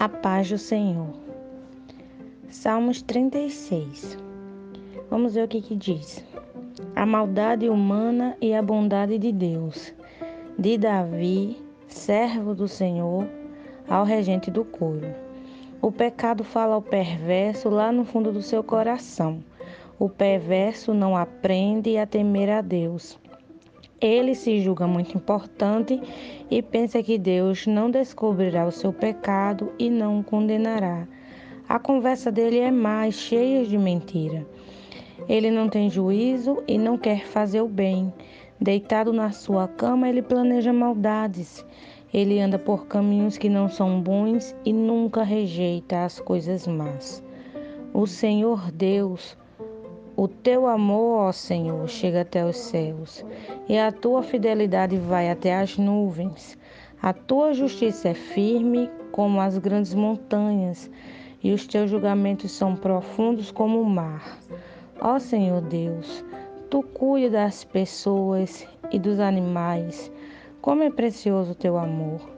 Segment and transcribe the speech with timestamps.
[0.00, 1.10] A paz do Senhor.
[2.48, 4.18] Salmos 36.
[5.08, 6.24] Vamos ver o que, que diz.
[6.96, 9.94] A maldade humana e a bondade de Deus.
[10.58, 11.56] De Davi,
[11.86, 13.24] servo do Senhor,
[13.88, 15.14] ao regente do coro.
[15.80, 19.44] O pecado fala ao perverso lá no fundo do seu coração.
[19.96, 23.16] O perverso não aprende a temer a Deus.
[24.00, 26.00] Ele se julga muito importante
[26.50, 31.06] e pensa que Deus não descobrirá o seu pecado e não o condenará.
[31.68, 34.46] A conversa dele é mais cheia de mentira.
[35.28, 38.12] Ele não tem juízo e não quer fazer o bem.
[38.58, 41.64] Deitado na sua cama, ele planeja maldades.
[42.12, 47.22] Ele anda por caminhos que não são bons e nunca rejeita as coisas más.
[47.92, 49.36] O Senhor Deus,
[50.16, 53.24] o teu amor, ó Senhor, chega até os céus,
[53.70, 56.58] e a tua fidelidade vai até as nuvens.
[57.00, 60.90] A tua justiça é firme como as grandes montanhas,
[61.40, 64.40] e os teus julgamentos são profundos como o mar.
[65.00, 66.24] Ó Senhor Deus,
[66.68, 70.10] tu cuida das pessoas e dos animais
[70.60, 72.28] como é precioso o teu amor!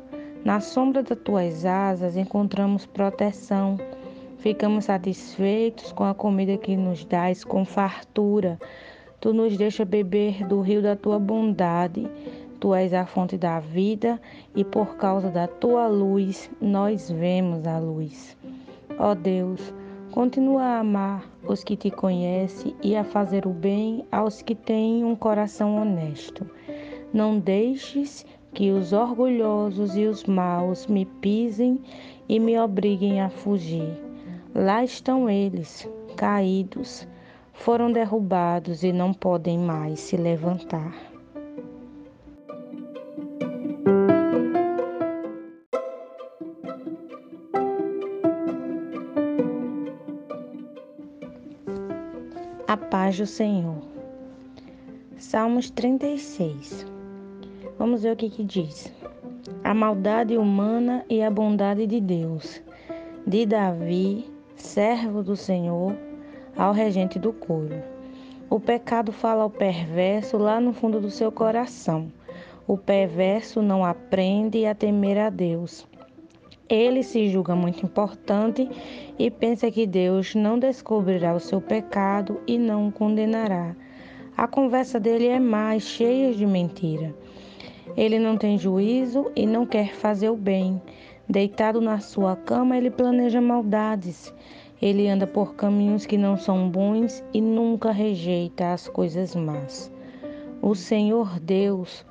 [0.44, 3.78] Na sombra das tuas asas encontramos proteção.
[4.36, 8.58] Ficamos satisfeitos com a comida que nos dás com fartura.
[9.22, 12.10] Tu nos deixa beber do rio da tua bondade.
[12.58, 14.20] Tu és a fonte da vida
[14.52, 18.36] e por causa da tua luz nós vemos a luz.
[18.98, 19.72] Ó Deus,
[20.10, 25.04] continua a amar os que te conhecem e a fazer o bem aos que têm
[25.04, 26.44] um coração honesto.
[27.14, 31.78] Não deixes que os orgulhosos e os maus me pisem
[32.28, 33.96] e me obriguem a fugir.
[34.52, 37.06] Lá estão eles, caídos,
[37.52, 40.94] foram derrubados e não podem mais se levantar.
[52.66, 53.82] A paz do Senhor.
[55.18, 56.86] Salmos 36.
[57.78, 58.92] Vamos ver o que, que diz.
[59.62, 62.62] A maldade humana e a bondade de Deus.
[63.26, 65.94] De Davi, servo do Senhor,
[66.56, 67.82] ao regente do coro.
[68.48, 72.12] O pecado fala ao perverso lá no fundo do seu coração.
[72.66, 75.86] O perverso não aprende a temer a Deus.
[76.68, 78.68] Ele se julga muito importante
[79.18, 83.74] e pensa que Deus não descobrirá o seu pecado e não o condenará.
[84.36, 87.14] A conversa dele é mais cheia de mentira.
[87.96, 90.80] Ele não tem juízo e não quer fazer o bem.
[91.28, 94.32] Deitado na sua cama, ele planeja maldades.
[94.82, 99.92] Ele anda por caminhos que não são bons e nunca rejeita as coisas más.
[100.60, 102.04] O Senhor Deus,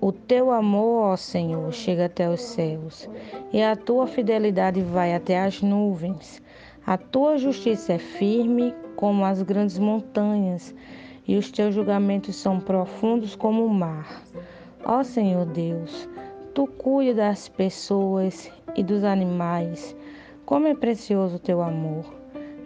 [0.00, 3.10] o teu amor, ó Senhor, chega até os céus,
[3.52, 6.40] e a tua fidelidade vai até as nuvens.
[6.86, 10.72] A tua justiça é firme como as grandes montanhas,
[11.26, 14.22] e os teus julgamentos são profundos como o mar.
[14.84, 16.08] Ó Senhor Deus,
[16.54, 19.96] tu cuida das pessoas e dos animais.
[20.48, 22.06] Como é precioso o teu amor!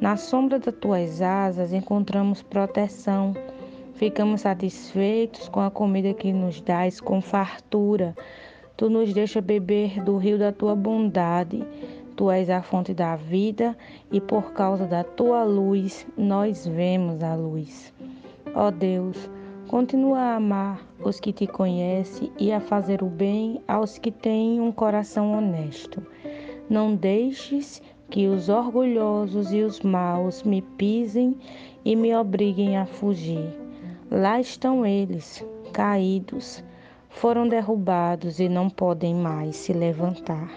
[0.00, 3.34] Na sombra das tuas asas encontramos proteção.
[3.94, 8.14] Ficamos satisfeitos com a comida que nos dás com fartura.
[8.76, 11.66] Tu nos deixa beber do rio da tua bondade.
[12.14, 13.76] Tu és a fonte da vida
[14.12, 17.92] e por causa da tua luz nós vemos a luz.
[18.54, 19.28] Ó Deus,
[19.72, 24.60] Continua a amar os que te conhecem e a fazer o bem aos que têm
[24.60, 26.06] um coração honesto.
[26.72, 31.36] Não deixes que os orgulhosos e os maus me pisem
[31.84, 33.54] e me obriguem a fugir.
[34.10, 36.64] Lá estão eles, caídos,
[37.10, 40.50] foram derrubados e não podem mais se levantar.